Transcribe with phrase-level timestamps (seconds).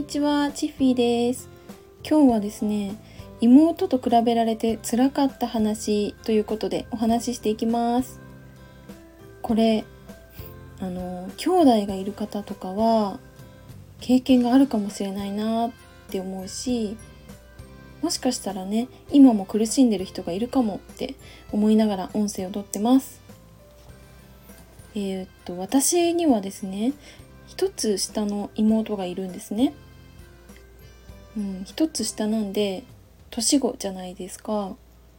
[0.00, 1.50] にちは、チッフィーです。
[2.08, 2.96] 今日はですね、
[3.42, 8.18] 妹と比べられて辛かった話ということでお話ししていきます。
[9.42, 9.84] これ、
[10.80, 13.20] あの、兄弟がいる方とかは
[14.00, 15.70] 経験があるかもしれないなっ
[16.08, 16.96] て思うし、
[18.00, 21.14] もしかしたらね、今も苦しんでる人がいるかもって
[21.52, 23.20] 思いながら音声をとってます。
[24.94, 26.94] えー、っと、私にはですね、
[27.46, 29.74] 一つ下の妹がいるんですね。
[31.36, 32.84] うん、一つ下なんで
[33.30, 34.76] 年子じゃないですか。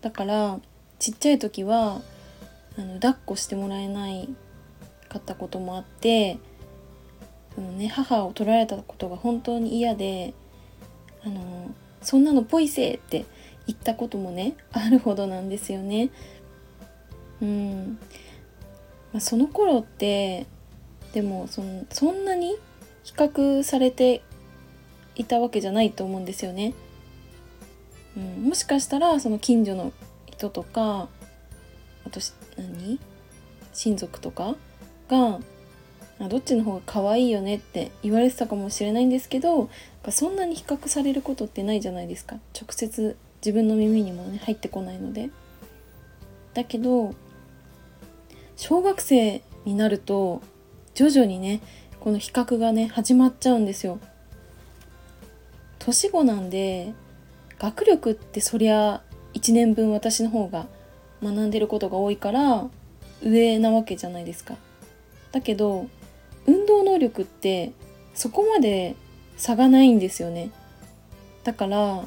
[0.00, 0.60] だから
[0.98, 2.00] ちっちゃい時は
[2.78, 4.28] あの抱っこしてもらえない
[5.08, 6.38] かったこともあって
[7.54, 10.34] その、ね、母を取られたことが本当に嫌で
[11.24, 11.70] あの
[12.00, 13.26] そんなのポイセって
[13.66, 16.10] 言ったこともねあるほどなんですよね。
[17.40, 17.98] うん
[19.12, 20.46] まあ、その頃って
[21.12, 22.56] でもそのそんなに
[23.04, 24.22] 比較されて
[25.14, 26.74] いたわけじゃないと思うんですよね。
[28.16, 29.92] うん、もしかしたらその近所の
[30.26, 31.08] 人とか
[32.06, 32.20] あと
[32.56, 32.98] 何？
[33.72, 34.56] 親族とか
[35.08, 35.40] が
[36.28, 39.70] どっちの方が可愛いよねって言われてたかもしれないんですけど
[40.10, 45.30] そんなに比較されることってないじゃないですか直接自分の耳にもね入ってこないので。
[46.54, 47.14] だけど
[48.56, 50.42] 小学生になると
[50.94, 51.62] 徐々にね
[51.98, 53.98] この比較がね始まっちゃうんですよ。
[55.84, 56.94] 年子なんで
[57.58, 59.02] 学力ってそりゃ
[59.34, 60.66] 1年分私の方が
[61.22, 62.68] 学んでることが多いから
[63.22, 64.56] 上なわけじゃないですか。
[65.32, 65.88] だけど
[66.46, 67.72] 運動能力って
[68.14, 68.94] そこまで
[69.36, 70.50] 差がないんですよね。
[71.42, 72.04] だから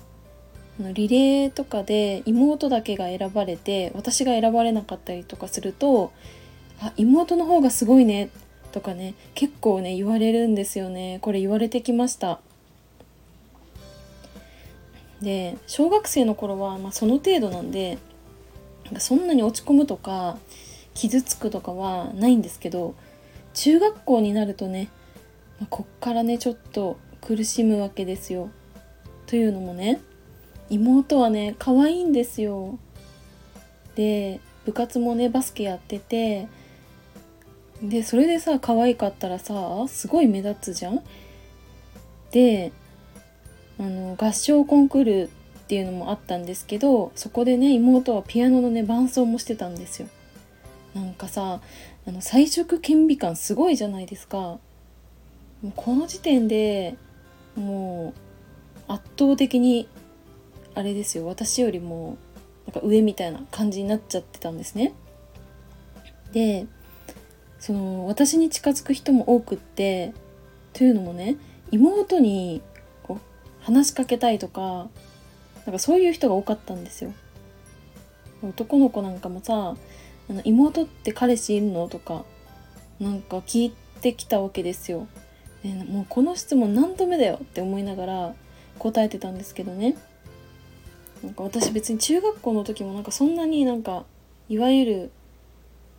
[0.80, 6.12] リレーとかで妹だけが選ばれて私が選ばれなかったりとかすると
[6.82, 8.30] あ妹の方がすごいね
[8.72, 12.42] とかね結構ね言われるんですよねこれ言われてきました
[15.22, 17.98] で小学生の頃は、まあ、その程度なんで
[18.84, 20.38] なんかそんなに落ち込むとか
[20.94, 22.96] 傷つくとかはないんですけど
[23.54, 24.90] 中学校になるとね、
[25.60, 28.50] まあ、こっからねちょっと苦しむわけですよ。
[29.26, 30.02] というのもね
[30.70, 32.78] 妹はね可愛いんですよ。
[33.96, 36.48] で部活もねバスケやってて
[37.82, 41.04] でそれでさ可愛かったらさすごい目立つじゃん？
[42.32, 42.72] で
[43.80, 45.30] あの合唱コンクール
[45.66, 50.08] っていうのもあったんですけどそこでね妹はピアノのね伴奏もしてたんですよ。
[50.94, 51.60] なんかさ
[52.08, 54.38] あの彩色顕微鏡すごいじゃないですか。
[54.38, 54.60] も
[55.66, 56.96] うこの時点で
[57.56, 58.14] も
[58.88, 59.88] う圧倒的に
[60.76, 61.26] あれですよ。
[61.26, 62.18] 私よりも
[62.68, 64.94] なんか上みたいな感じになっちゃってたんですね。
[66.32, 66.68] で
[67.60, 70.14] その私に近づく人も多くって
[70.74, 71.38] というのもね
[71.72, 72.62] 妹に
[73.66, 74.88] 話しかけたいとか
[75.66, 77.14] なんかそういう人が多かったんですよ。
[78.44, 79.76] 男の子なんかもさ
[80.30, 82.26] あの妹って彼氏いるのとか
[83.00, 85.08] なんか聞いてきたわけですよ。
[85.64, 88.36] ね、もうこの質問何度目だよって思いながら
[88.78, 89.96] 答えてたんですけどね
[91.24, 94.06] なんか私別に中学校の時もなんかそんなになんか
[94.48, 95.12] いわゆる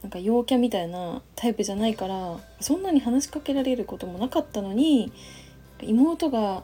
[0.03, 5.13] なんか陽キャみたいなタイプじゃないからそんなに話しかけられることもなかったのに
[5.83, 6.63] 妹が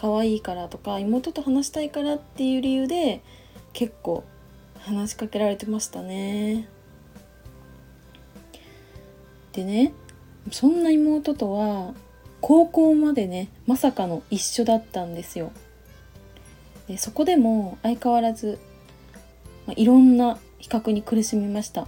[0.00, 3.22] 可愛いからとか妹と話したいからっていう理由で
[3.72, 4.24] 結構
[4.80, 6.68] 話しかけられてましたね。
[9.52, 9.92] でね
[10.50, 11.94] そんな妹とは
[12.40, 15.52] 高校までねまさかの一緒だったんですよ。
[16.88, 18.58] でそこでも相変わらず、
[19.66, 21.86] まあ、いろんな比較に苦しみました。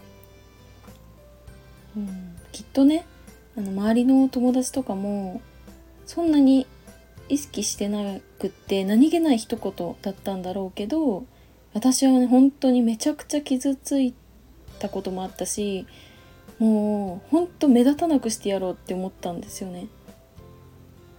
[1.96, 3.04] うん、きっとね
[3.58, 5.40] あの周りの友達とかも
[6.06, 6.66] そんなに
[7.28, 11.26] 意識してなくって何気ない一言だったんだろうけど
[11.74, 14.14] 私はね本当にめちゃくちゃ傷つい
[14.78, 15.86] たこともあったし
[16.58, 19.88] もうほんと目立たなくしてやろうって思ったんですよね。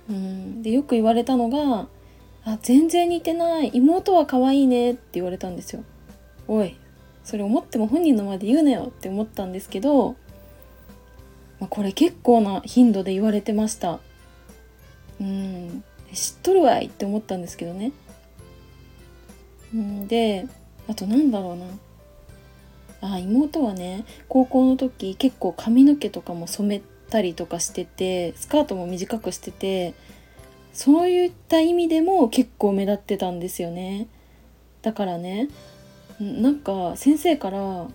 [0.10, 1.88] うん、でよく言われたのが
[2.44, 5.84] 「あ全然似てない妹は可愛いね」って言われたんですよ。
[6.48, 6.76] おい
[7.24, 10.16] それ思っても本人の前で言うなよって思ったんですけど
[11.60, 14.00] まあ、これ結構な頻度で言われてました
[15.20, 15.84] うん
[16.14, 17.92] 知っとるわいって思ったんですけどね。
[19.76, 20.48] んで
[20.88, 21.66] あとなんだろうな。
[23.00, 29.94] あ妹はね高校の時結構髪の毛とかも染めたりとかしててスカートも短くしてて
[30.74, 34.08] そういった意味でも結構目立ってたんですよね。
[34.82, 35.50] だからね
[36.20, 37.88] なんか先生から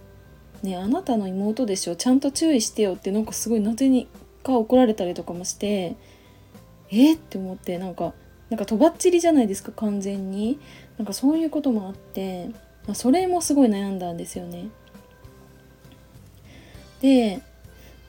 [0.62, 4.06] ねあなたの妹でしょちゃんと注意してよってなんかすごいなぜに
[4.44, 5.96] か怒られたりとかもして
[6.92, 8.12] えって思ってなんか
[8.50, 10.58] なんかとばっちりじゃないですか完全に。
[10.98, 12.50] なんかそういうこともあって
[12.86, 14.68] まそれもすごい悩んだんですよね。
[17.00, 17.40] で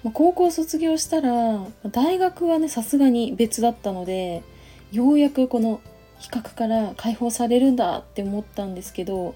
[0.03, 4.43] ま高校卒業したら大学はねさすがに別だったので
[4.91, 5.79] ようやくこの
[6.19, 9.35] 比較から解放されるんだって思ったんですけど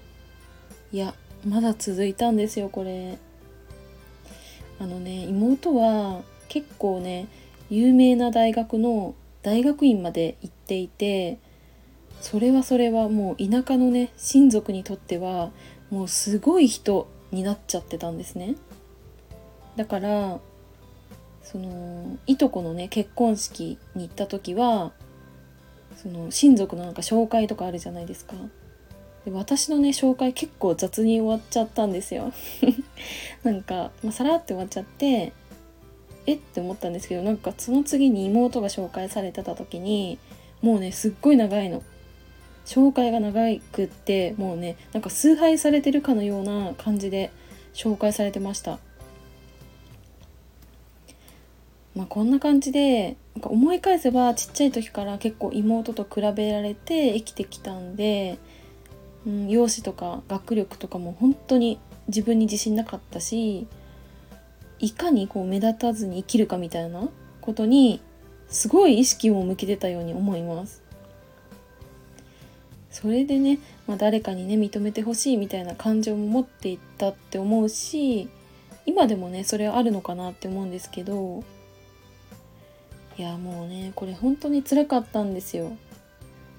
[0.92, 1.14] いや
[1.46, 3.18] まだ続いたんですよこれ。
[4.80, 7.26] あのね妹は結構ね
[7.70, 9.14] 有名な大学の
[9.48, 11.38] 大学院まで行っていて
[12.20, 15.52] それはそれはもう田舎のね親族にとっては
[15.88, 18.56] もうすごい人になっちゃってたんですね。
[19.76, 20.38] だから
[21.42, 24.92] そのいとこのね結婚式に行った時は
[25.96, 28.34] その親族のなんか紹介とかあるじゃないですか。
[29.24, 32.34] で私のね紹介結構雑に終わっちゃったんですよ。
[33.44, 35.32] なんか、まあ、さらって終わっちゃって
[36.30, 40.18] えって思ったんですけどなんかその次に妹が紹介されてた時に
[40.62, 41.82] もうねすっごい長いの。
[42.66, 43.40] 紹介が長
[43.72, 47.30] くってもうねなんか崇拝されてるかのような感じで
[47.72, 48.78] 紹介されてました。
[51.94, 58.38] まあこんな感じでなんか思い返せばちっちゃい時から結構妹と比べられて生きてきたんで
[59.26, 61.78] うん、容姿とか学力とかも本当に
[62.08, 63.66] 自分に自信なかったし
[64.78, 67.08] いかにこう目立たずに生きるかみたいな
[67.40, 68.00] ことに
[68.48, 70.82] すごい意識を向けてたように思います。
[72.90, 78.28] それでね、まあ、誰かにね認めてほしいみたいな感情も持っていったって思うし
[78.86, 81.44] 今でもねそれはあるのかなって思うんですけど
[83.16, 85.76] いやもうねこれ本当につらかったんですよ。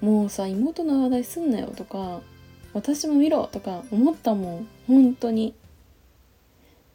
[0.00, 2.20] もうさ妹の話題すんなよとか
[2.72, 5.54] 私も見ろとか思ったもん本当に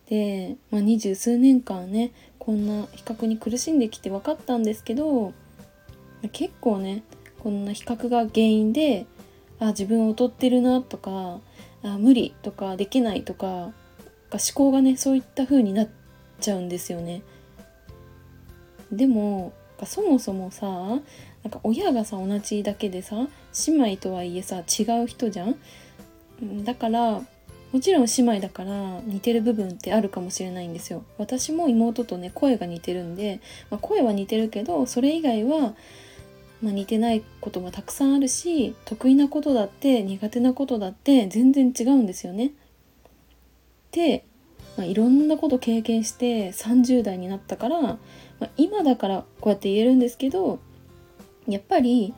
[0.09, 5.33] で、まあ、二十数年間ねこんな比較に苦しんできて分かったんですけど
[6.31, 7.03] 結構ね
[7.39, 9.05] こんな比較が原因で
[9.59, 11.39] あ自分劣ってるなとか
[11.83, 13.73] あ無理とかできないとか思
[14.53, 15.89] 考がねそういった風になっ
[16.39, 17.21] ちゃうんですよね。
[18.91, 19.53] でも
[19.85, 21.01] そもそもさなん
[21.49, 23.27] か親がさ同じだけでさ
[23.67, 25.55] 姉妹とはいえさ違う人じゃん？
[26.63, 27.21] だから
[27.75, 35.75] もちろん姉妹だから似てる部分ってあるかもしれないんですよ私も妹とね声が似てるんで、まあ、声は似てるけどそれ以外は、
[36.61, 42.53] まあ、似てないことがたくさんあるし得意なことだって苦手なことだって全然違うんですよね。
[43.91, 44.23] で、
[44.77, 47.99] まあ、いろんなこと経験して30代になったから、ま
[48.39, 50.59] あ、今だからこうやって言えるんですけど
[51.45, 52.13] やっぱり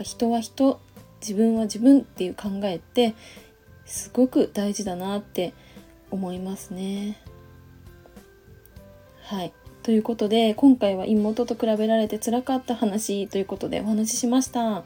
[0.00, 0.80] 人は人
[1.20, 3.14] 自分は自分っていう考えって
[3.84, 5.52] すごく大事だなって
[6.10, 7.18] 思いますね。
[9.22, 9.52] はい
[9.82, 14.60] ということで今回は妹と比べられて辛かった話ということでお話ししました。
[14.60, 14.84] な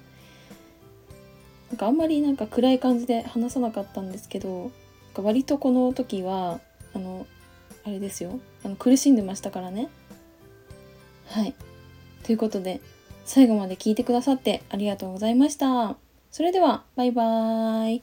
[1.75, 4.71] んかあんまりなんか暗い感じで話さなかったんですけど
[5.17, 6.61] 割とこの時は
[6.95, 7.27] あの
[7.85, 9.89] あれですよあの苦しんでましたからね。
[11.27, 11.55] はい
[12.23, 12.81] ということで
[13.25, 15.97] 最後まで聞いてくださってありがとうございました。
[16.31, 18.03] それでは、バイバーイ。